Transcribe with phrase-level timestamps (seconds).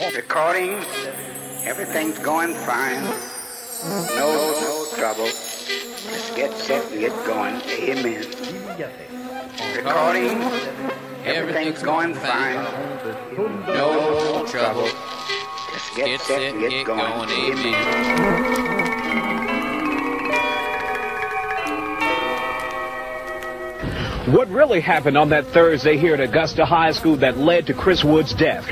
[0.00, 0.74] Recording,
[1.64, 3.02] everything's going fine.
[4.14, 5.24] No, no trouble.
[5.24, 7.60] Let's get set and get going.
[7.62, 8.24] Amen.
[9.74, 10.40] Recording,
[11.24, 12.62] everything's going fine.
[13.66, 14.88] No trouble.
[15.72, 17.28] Let's get set and get going.
[17.30, 18.68] Amen.
[24.32, 28.04] What really happened on that Thursday here at Augusta High School that led to Chris
[28.04, 28.68] Wood's death?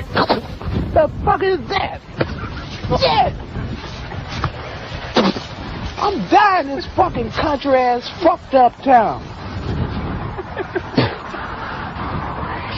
[0.97, 2.01] The fuck is that?
[2.97, 3.33] Shit!
[5.99, 9.21] I'm dying in this fucking country ass fucked up town.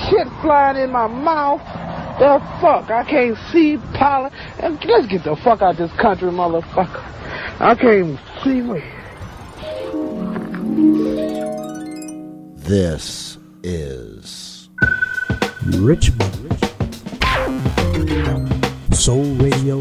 [0.09, 1.61] Shit flying in my mouth.
[2.19, 2.91] The fuck?
[2.91, 4.33] I can't see pollen.
[4.61, 7.01] Let's get the fuck out this country, motherfucker.
[7.61, 8.83] I can't see me.
[12.67, 14.67] This is
[15.77, 16.48] Richmond.
[18.99, 19.79] Soul Radio.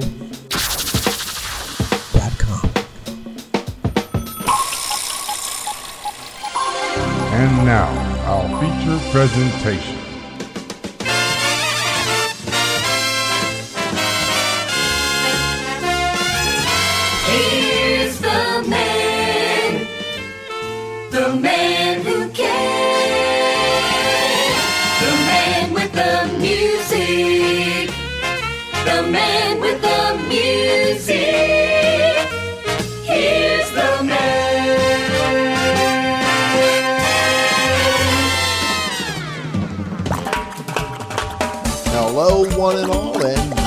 [2.12, 2.70] Dot com.
[7.34, 7.90] And now,
[8.26, 9.97] our feature presentation.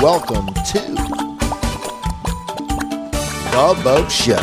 [0.02, 0.80] welcome to
[3.52, 4.34] The Boat Show.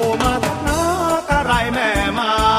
[0.00, 0.38] Oh, my,
[1.46, 2.52] my, my, my,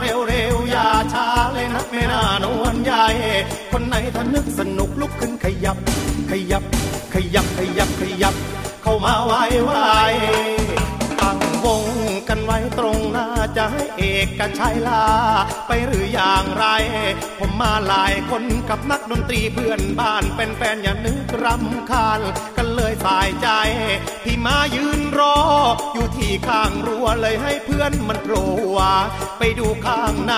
[0.00, 3.06] เร็วๆอย่าช้าเลยนักไม่น่านวลใหญ่
[4.14, 5.76] ถ้านึกสนุกลุกขึ้นขยับ
[6.30, 6.64] ขยับ
[7.14, 8.34] ขยับ ขยับ ขยับ
[8.82, 9.32] เข้ามาไว
[9.64, 9.72] ไว
[11.20, 11.84] ตั้งวง
[12.28, 15.04] กันไว้ตรงหน้าจะให้เอกกชัยลา
[15.66, 16.66] ไปหรืออย่างไร
[17.38, 22.20] ผมมาหลายคนกับนักดนตรีเพื่อนบ้านเป็นแฟนอย่านึกรำคาญ
[22.56, 23.48] กันเลยสายใจ
[24.24, 25.36] ที่มายืนรอ
[25.94, 28.46] อยู่ที่ข้างรั้วเลยให้เพื่อนมันโผล่
[29.38, 30.34] ไปดูข้างใน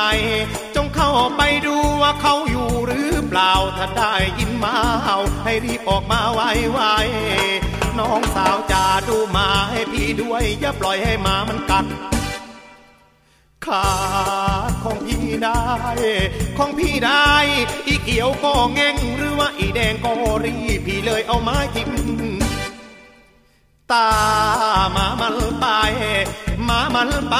[0.76, 4.74] จงเข้าไปดูว่าเขาอยู่หรือ เปล่าถ้าได้ยินมา
[5.04, 11.86] เห่าให้รีบออกมาไวๆน้องสาวจ่าดูหมาให้พี่ด้วยอย่าปล่อยให้หมามันกัด
[13.66, 13.88] ขา
[14.84, 15.62] ของพี่ได้
[16.58, 17.30] ของพี่ได้
[17.86, 20.12] อีเขียวก็แง่งหรือว่าอีแดงก็
[20.44, 20.54] รี
[20.86, 21.90] พี่เลยเอาไม้ทิ่ม
[23.92, 24.08] ตา
[24.92, 25.66] หมามันไป
[26.64, 27.36] หมามันไป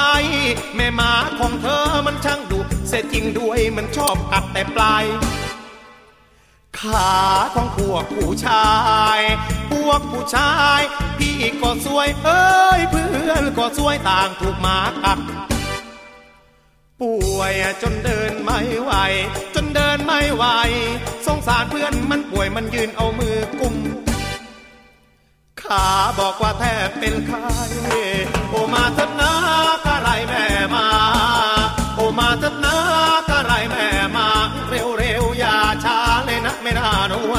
[0.77, 5.05] แม่หมาของเธอมันช่างดุเสียจริงด้วยมันชอบกัดแต่ปลาย
[6.81, 7.13] ขา
[7.55, 8.69] ของพวกผู้ชา
[9.19, 9.21] ย
[9.71, 10.81] พวกผู้ชาย
[11.19, 15.19] พี่ก็สวยเอ้ยเพื่อนก็สวยต่างถูกหมากัด
[17.01, 17.53] ป่วย
[17.83, 18.93] จนเดินไม่ไหว
[19.55, 20.45] จนเดินไม่ไหว
[21.27, 23.75] สงสารเพื่อนมันป่วยมันยืนเอามือกุม
[25.63, 25.87] ขา
[26.19, 27.47] บอกว่าแทบเป็นไข้
[28.51, 29.33] โอมาเถิดนะ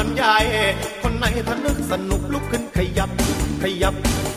[0.00, 0.36] านใหญ่
[1.02, 3.10] คนไหนถ้านึกสนุกลุกขึ้นขยับ
[3.62, 3.94] ขยับ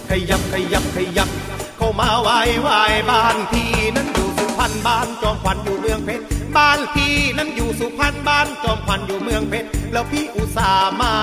[0.10, 1.30] ขยับ ขยับ ขยับ
[1.78, 2.30] เข้ามาไหว
[2.62, 2.70] ไหว
[3.10, 6.26] บ้านพี่นั้นอยู่สุพรรณบ้านจอมขวัญอยู่เมืองเพชร
[6.58, 11.14] บ้านพี่นั้นอยู่สุพรรณบ้านจอมขวัญอยู่เมืองเพชร แล้วพี่อุตส่าห์มา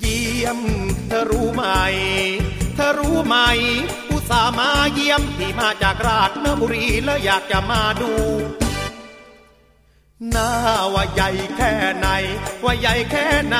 [0.00, 0.58] เยี่ยม
[1.08, 1.64] เธอรู้ไหม
[2.74, 3.36] เธอรู้ไหม
[4.10, 6.30] อุตส่าห์มาเยี่ยมที่มาจากราช
[6.60, 8.12] บุรีแล้วอยากจะมาดู
[10.28, 10.50] หน้า
[10.94, 12.08] ว่าใหญ่แค่ไหน
[12.64, 13.58] ว่าใหญ่แค่ไหน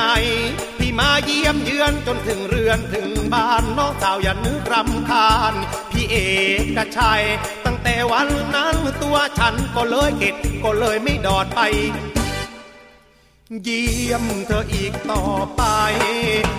[0.77, 5.53] พี่มาเยี่ยมเยือนจนถึงเรือนถึงบ้านน้องสาวอย่านึกรำคาญ
[5.91, 6.15] พี่เอ
[6.75, 7.23] กชัย
[7.65, 11.61] ตั้งแต่วันนั้นตัวฉันก็เลยเก็ดก็เลยไม่ดอดไป
[13.63, 15.21] เยี่ยมเธออีกต่อ
[15.55, 15.63] ไป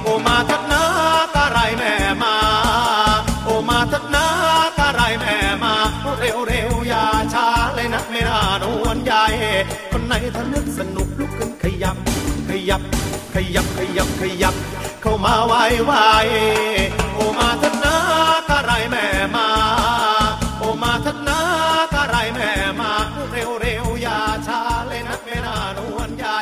[0.02, 0.81] โอมาทัดนา
[9.90, 11.96] คนไหนถ้านึกสนุกลุกขึ้นขยับ
[12.48, 12.82] ขยับ
[13.34, 14.54] ขยับ ขยับ ขยับ
[15.02, 15.54] เข้ามาไว
[15.84, 17.96] ไวๆโอมาทัดนา
[18.50, 19.06] กะไรแม่
[19.36, 19.48] มา
[20.58, 21.38] โอมาทัดนา
[21.94, 22.50] กะไรแม่
[22.80, 22.92] มา
[23.32, 26.38] เร็วเร็วๆอย่าช้าเลยนะไม่น่านวลใหญ่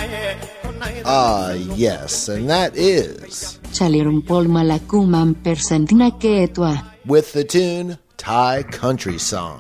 [1.05, 1.51] Ah,
[1.85, 6.73] yes, and that is Chalirumpol malakuman persentina ketua.
[7.07, 9.59] with the tune Thai Country Song.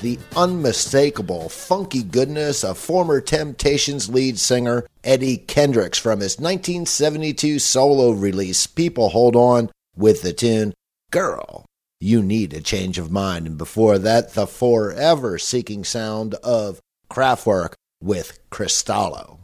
[0.00, 8.12] the unmistakable funky goodness of former Temptations lead singer Eddie Kendricks from his 1972 solo
[8.12, 10.74] release, People Hold On, with the tune
[11.10, 11.64] Girl.
[12.00, 16.80] You Need a Change of Mind, and before that, the forever seeking sound of
[17.10, 19.38] Kraftwerk with Kristallo.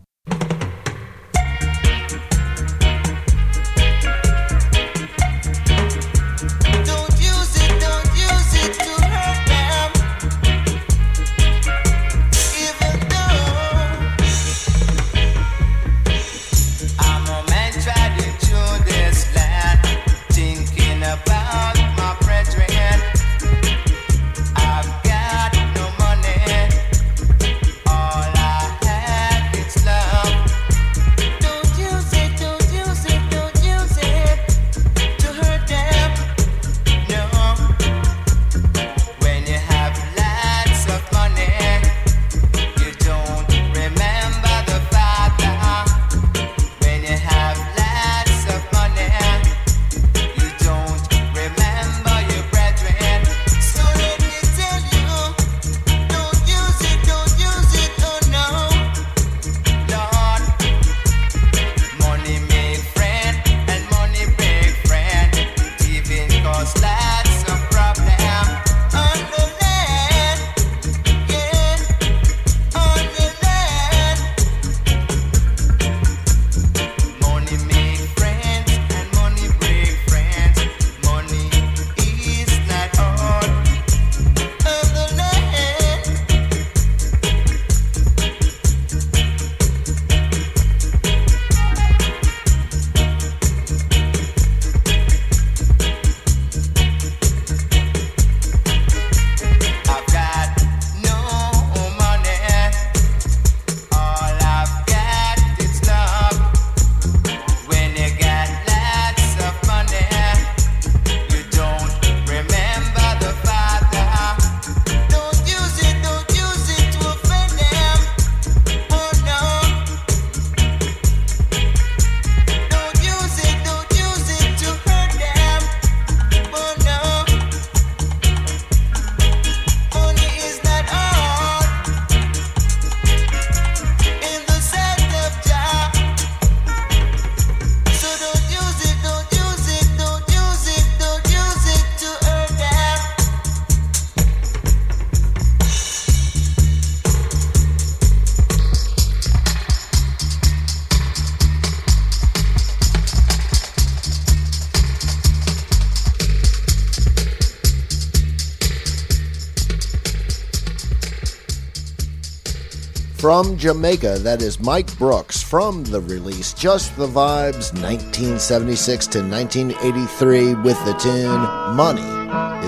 [163.24, 170.56] From Jamaica, that is Mike Brooks from the release Just the Vibes 1976 to 1983
[170.56, 171.40] with the tune
[171.74, 172.02] Money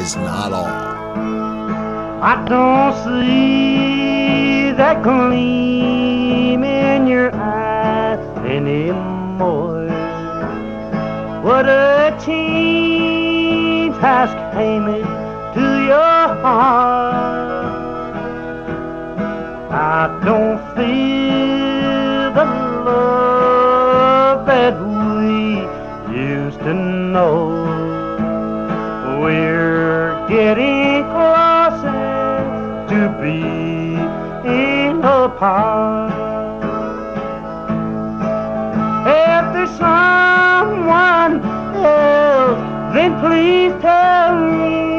[0.00, 0.64] is Not All.
[2.22, 5.75] I don't see that clean.
[39.08, 41.40] If there's someone
[41.84, 42.58] else,
[42.94, 44.95] then please tell me.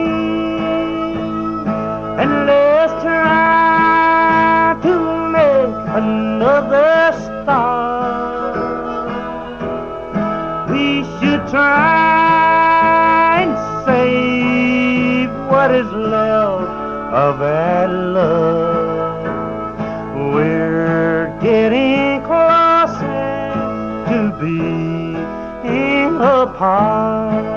[26.60, 27.57] Be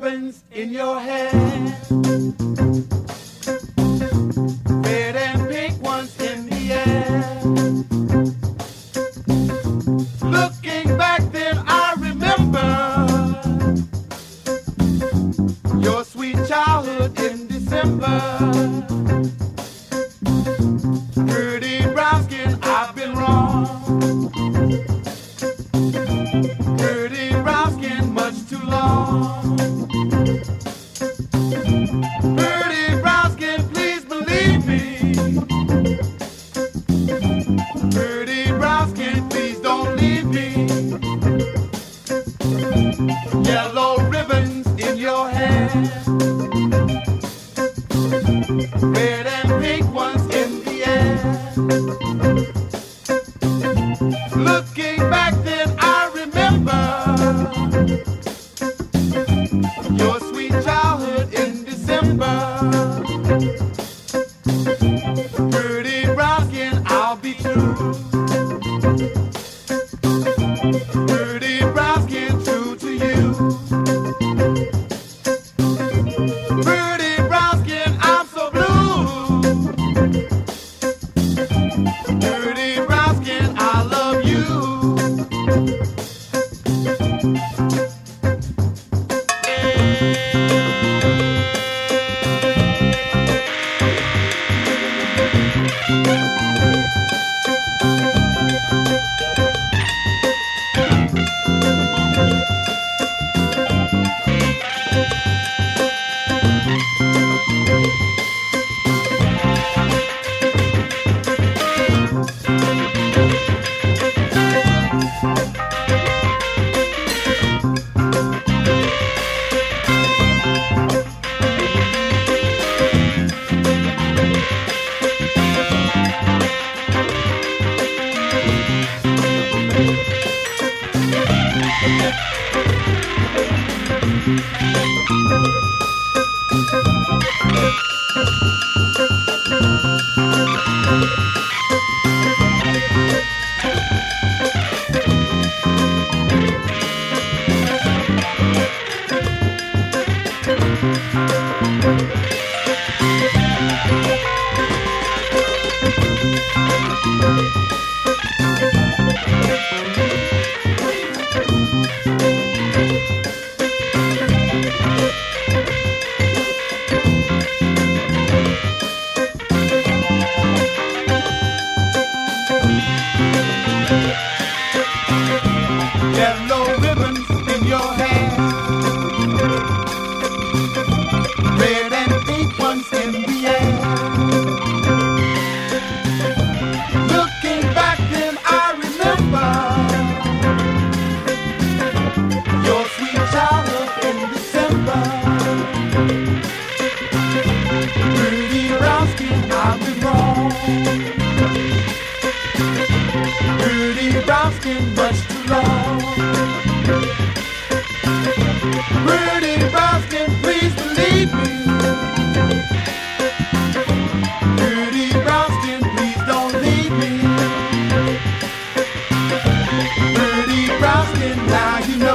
[0.00, 2.45] ribbons in your hair.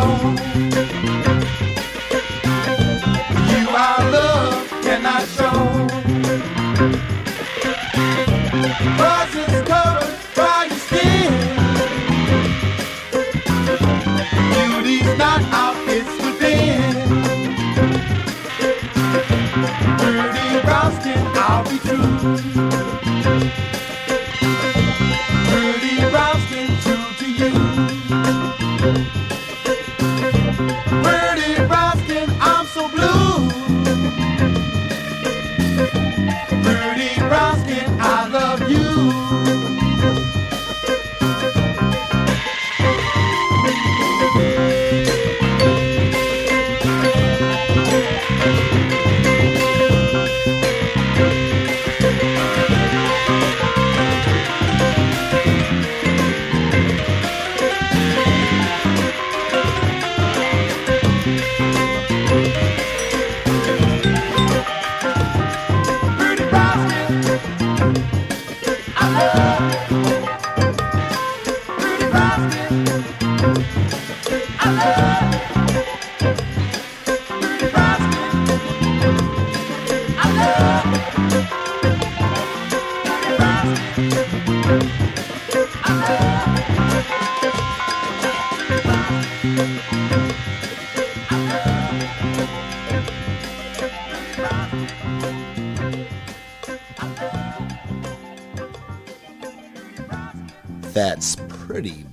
[0.01, 0.70] coração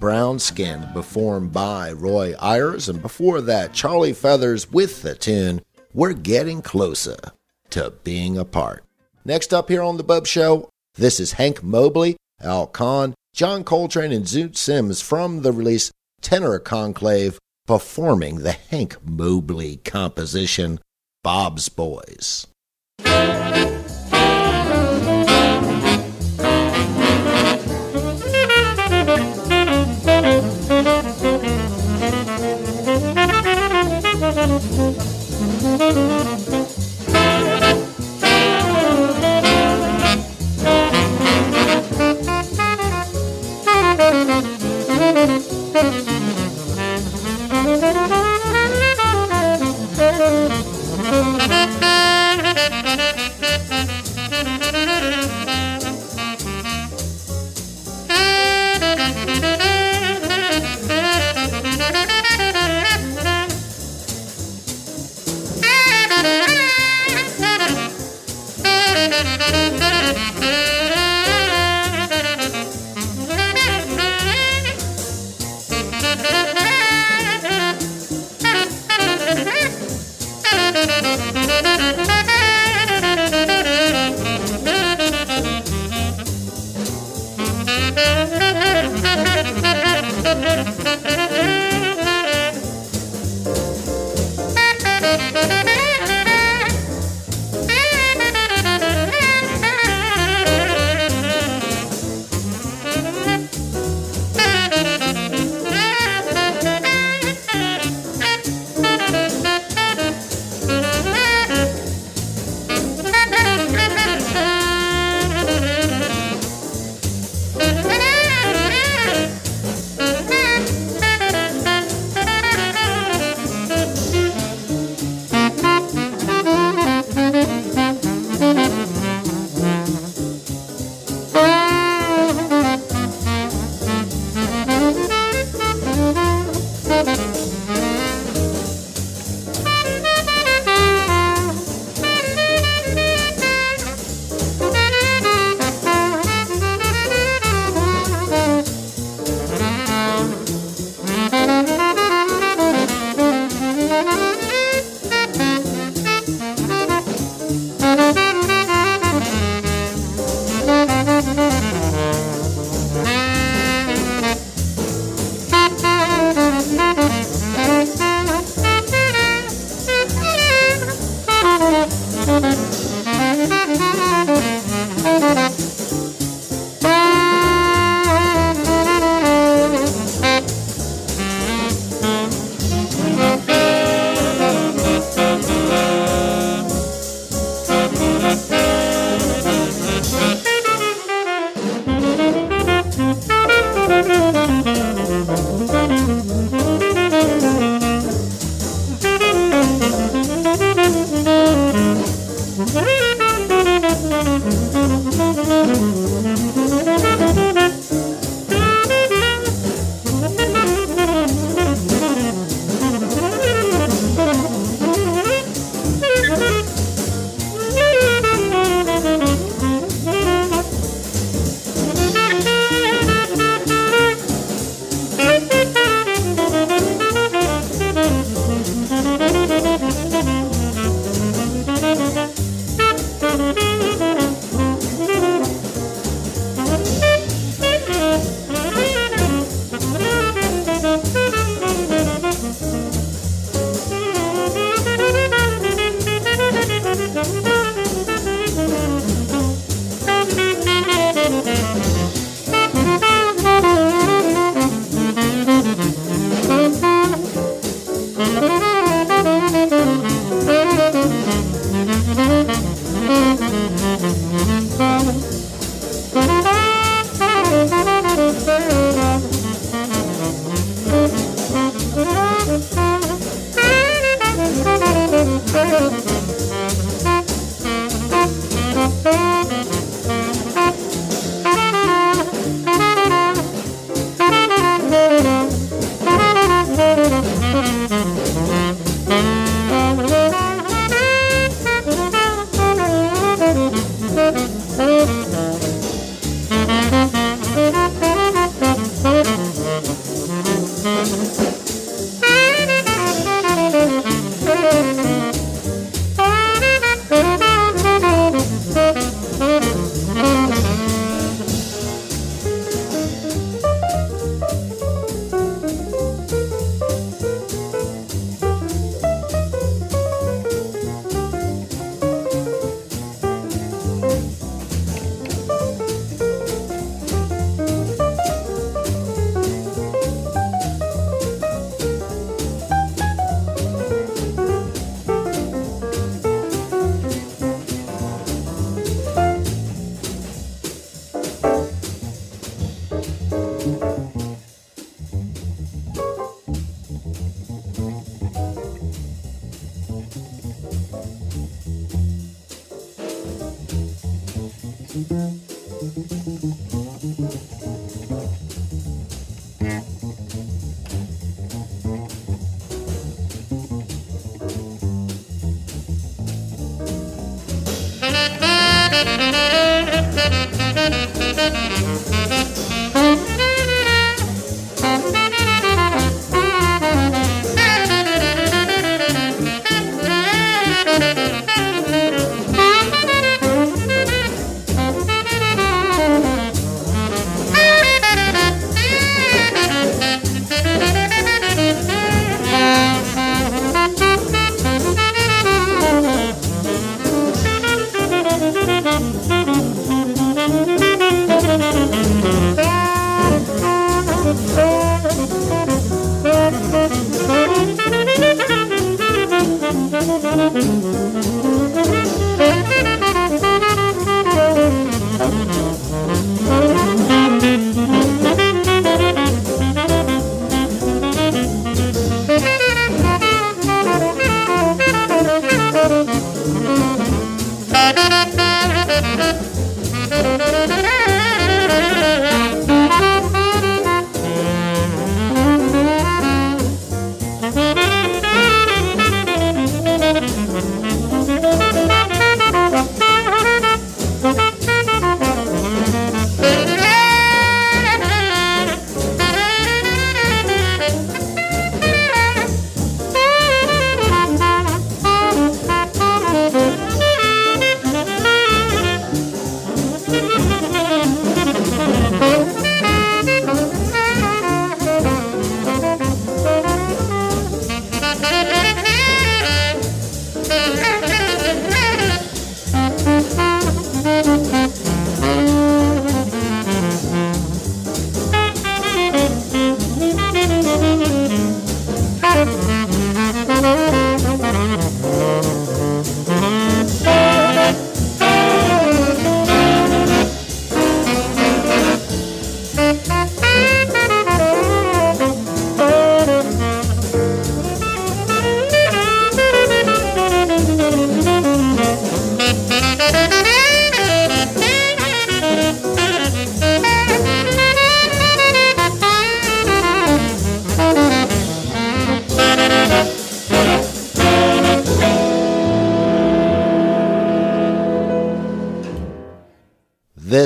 [0.09, 5.61] Brown Skin, performed by Roy Ayers, and before that, Charlie Feathers with the tune
[5.92, 7.18] We're Getting Closer
[7.68, 8.87] to Being Apart.
[9.27, 14.11] Next up here on The Bopst Show, this is Hank Mobley, Al Cohn, John Coltrane,
[14.11, 15.92] and Zoot Sims from the release
[16.23, 20.81] Tenor Conclave performing the Hank Mobley composition
[21.23, 22.47] Bob's Boys.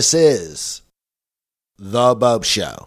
[0.03, 0.82] This is
[1.78, 2.82] The Bopst Show.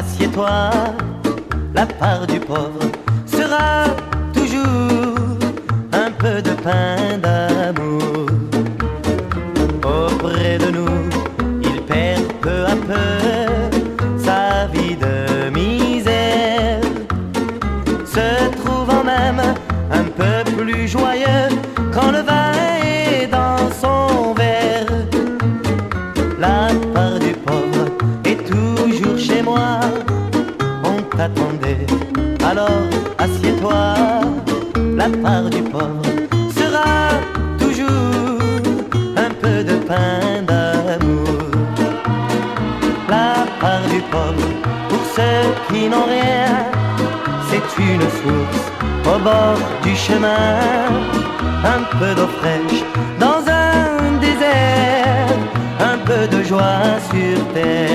[0.00, 0.70] Assieds-toi,
[1.74, 2.80] la part du pauvre
[32.50, 32.88] Alors
[33.18, 33.94] assieds-toi,
[34.96, 36.02] la part du pauvre
[36.58, 37.10] sera
[37.60, 38.40] toujours
[39.16, 41.38] un peu de pain d'amour.
[43.08, 44.48] La part du pauvre,
[44.88, 46.50] pour ceux qui n'ont rien,
[47.48, 48.66] c'est une source
[49.06, 50.88] au bord du chemin,
[51.74, 52.82] un peu d'eau fraîche
[53.20, 55.38] dans un désert,
[55.78, 57.89] un peu de joie sur terre.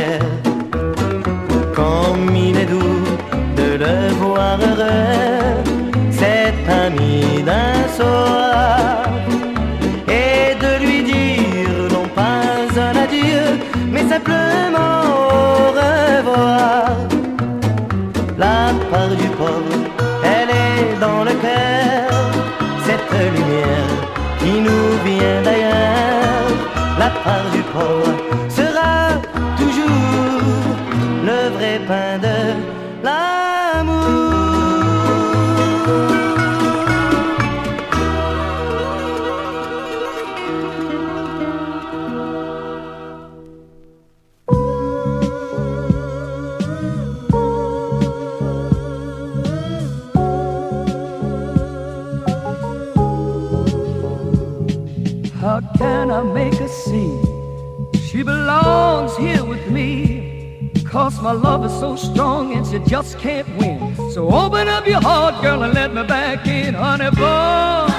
[61.05, 63.95] Cause my love is so strong and she just can't win.
[64.11, 67.91] So open up your heart, girl, and let me back in, honey bun.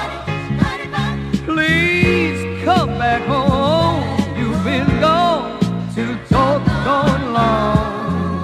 [1.45, 4.03] Please come back home.
[4.37, 5.57] You've been gone
[5.95, 8.43] too doggone long.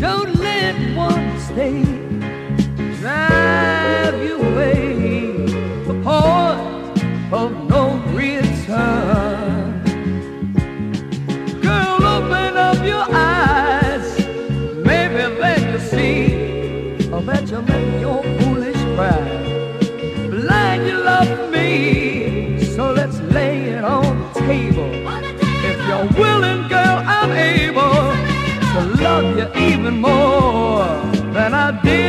[0.00, 1.91] Don't let one stay.
[29.70, 30.84] even more
[31.32, 32.01] than I did.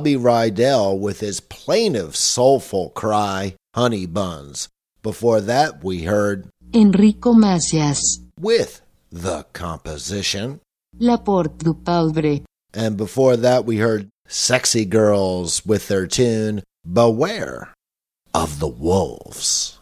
[0.00, 4.70] Bobby Rydell with his plaintive, soulful cry, Honey Buns.
[5.02, 8.80] Before that, we heard Enrico Macias with
[9.10, 10.60] the composition
[10.98, 12.40] La Part du Pauvre.
[12.72, 17.74] And before that, we heard Sexy Girls with their tune Beware
[18.32, 19.78] of the Wolves.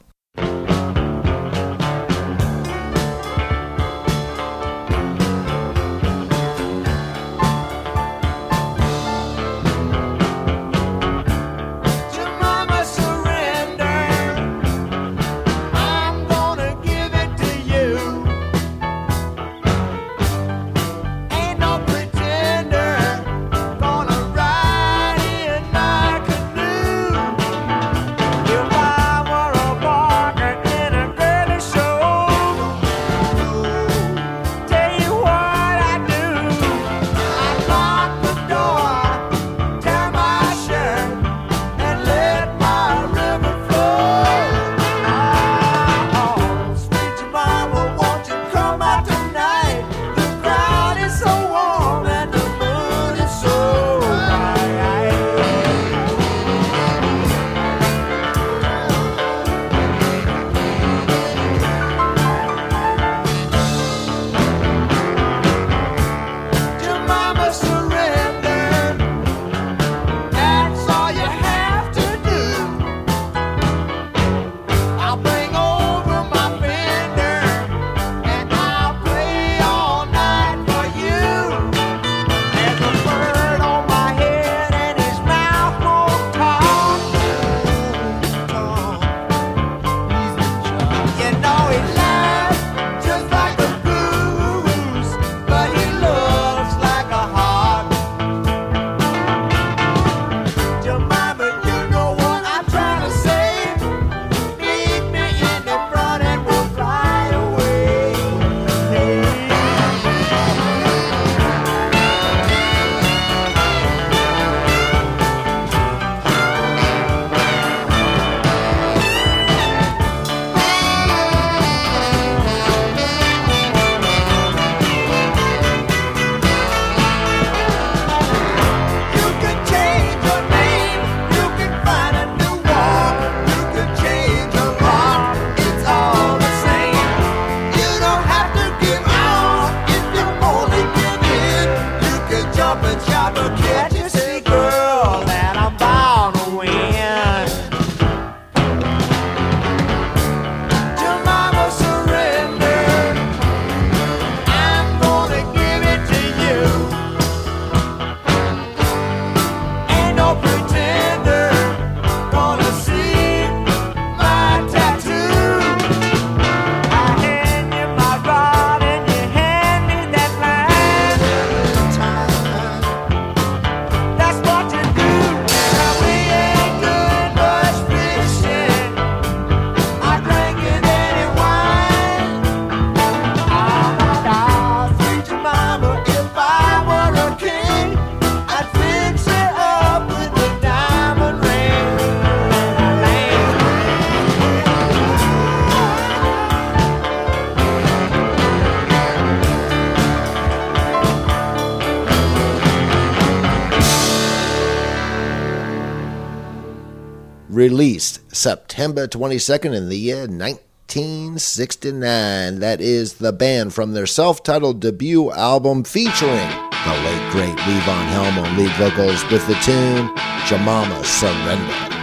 [208.78, 212.60] September 22nd in the year 1969.
[212.60, 216.48] That is the band from their self titled debut album featuring
[216.84, 220.14] the late great Levon Helm on lead vocals with the tune
[220.46, 221.97] Jemima Surrender.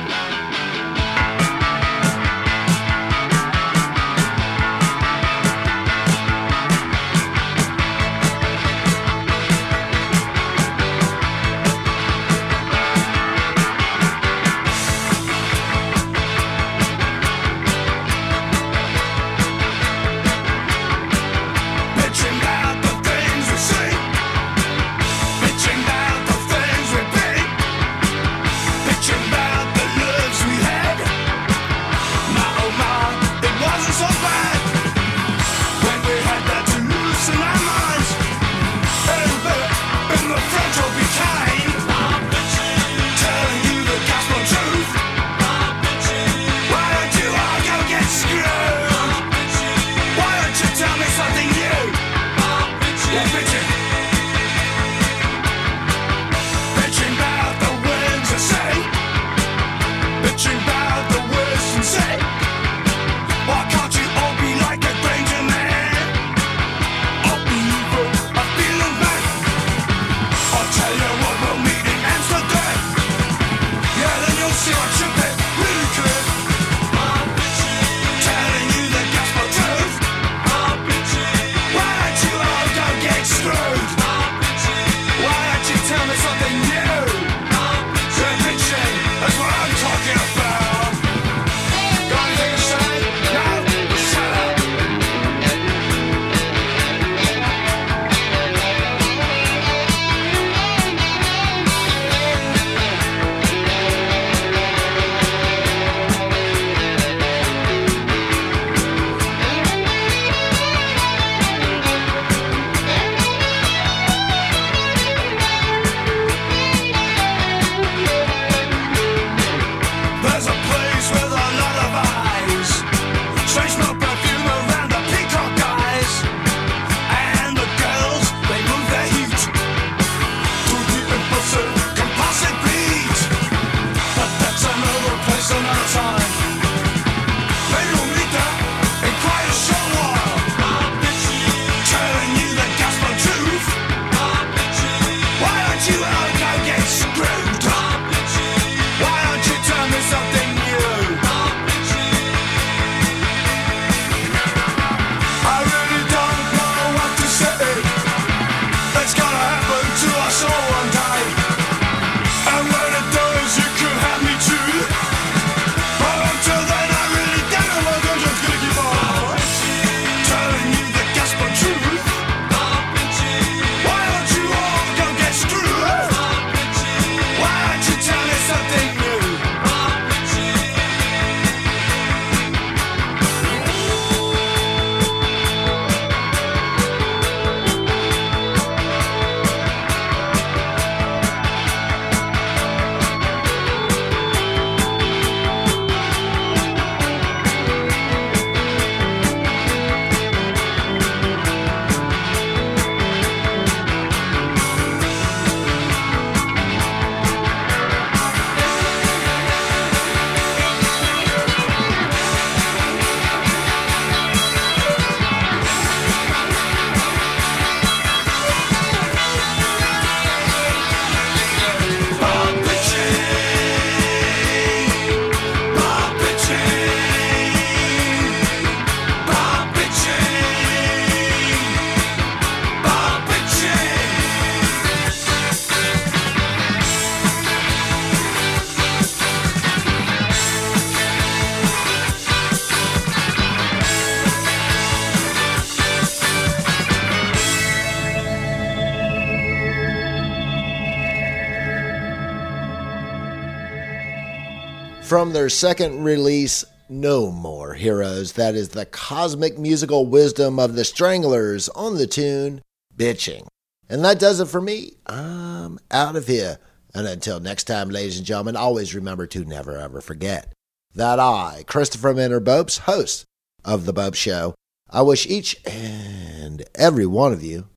[255.36, 258.34] their second release, No More Heroes.
[258.34, 262.62] That is the cosmic musical wisdom of the Stranglers on the tune,
[262.96, 263.46] Bitching.
[263.90, 264.94] And that does it for me.
[265.06, 266.58] I'm out of here.
[266.94, 270.54] And until next time, ladies and gentlemen, always remember to never ever forget
[270.96, 273.26] that I, Christopher Minner Bopst, host
[273.66, 274.56] of The Bopst Show,
[274.90, 277.68] I wish each and every one of you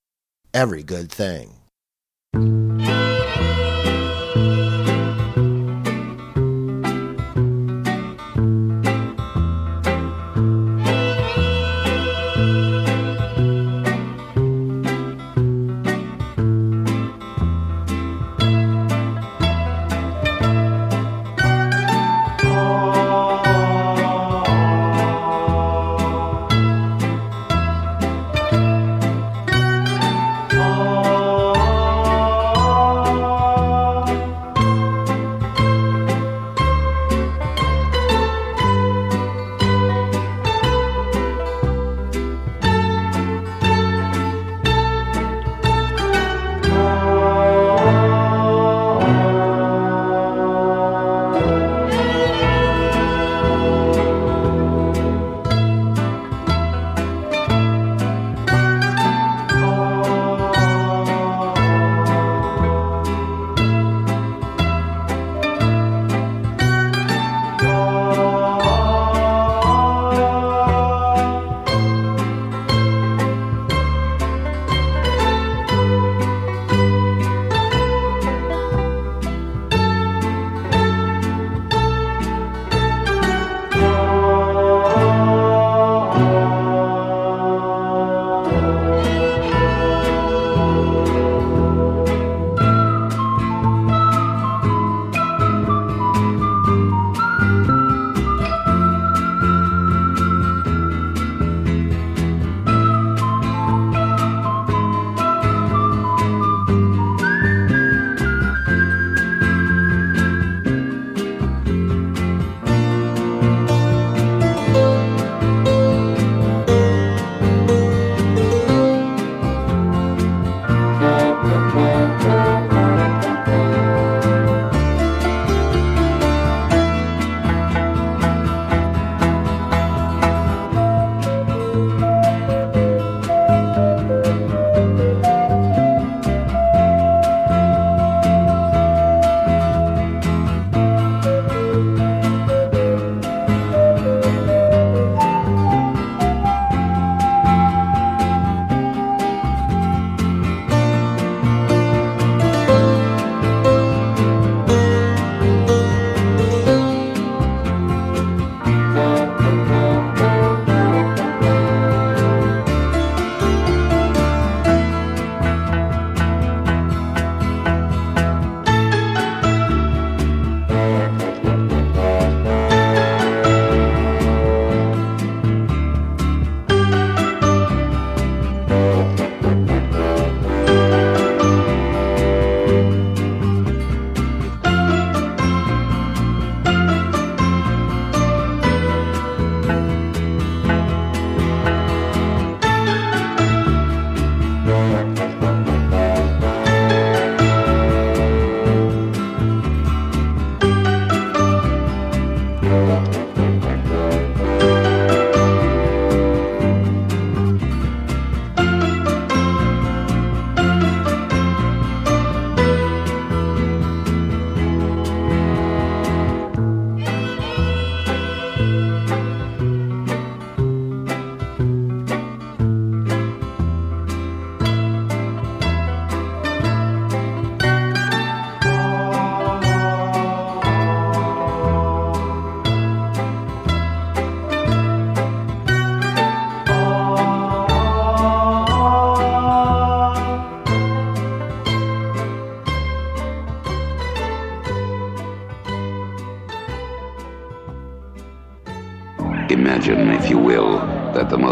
[0.54, 1.54] every good thing.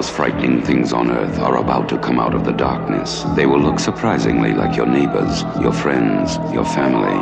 [0.06, 3.24] Most frightening things on earth are about to come out of the darkness.
[3.34, 7.18] They will look surprisingly like your neighbors, your friends, your family.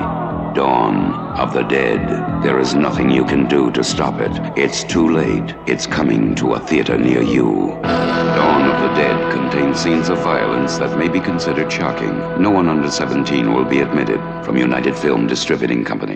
[0.54, 2.42] Dawn of the Dead.
[2.44, 4.32] There is nothing you can do to stop it.
[4.54, 5.54] It's too late.
[5.66, 7.80] It's coming to a theater near you.
[7.82, 12.14] Dawn of the Dead contains scenes of violence that may be considered shocking.
[12.38, 16.13] No one under 17 will be admitted from United Film Distributing Company.